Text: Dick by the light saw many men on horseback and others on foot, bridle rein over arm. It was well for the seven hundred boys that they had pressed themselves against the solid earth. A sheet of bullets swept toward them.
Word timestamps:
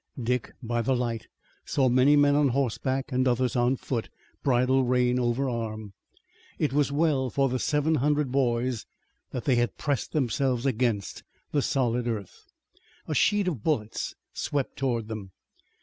Dick 0.19 0.53
by 0.63 0.81
the 0.81 0.95
light 0.95 1.27
saw 1.63 1.87
many 1.87 2.15
men 2.15 2.33
on 2.35 2.47
horseback 2.47 3.11
and 3.11 3.27
others 3.27 3.55
on 3.55 3.75
foot, 3.75 4.09
bridle 4.41 4.83
rein 4.83 5.19
over 5.19 5.47
arm. 5.47 5.93
It 6.57 6.73
was 6.73 6.91
well 6.91 7.29
for 7.29 7.49
the 7.49 7.59
seven 7.59 7.93
hundred 7.93 8.31
boys 8.31 8.87
that 9.29 9.43
they 9.45 9.57
had 9.57 9.77
pressed 9.77 10.11
themselves 10.11 10.65
against 10.65 11.21
the 11.51 11.61
solid 11.61 12.07
earth. 12.07 12.47
A 13.07 13.13
sheet 13.13 13.47
of 13.47 13.63
bullets 13.63 14.15
swept 14.33 14.75
toward 14.75 15.07
them. 15.07 15.33